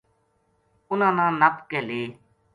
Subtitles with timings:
[0.89, 2.01] اَنھاں نا نَپ کے لے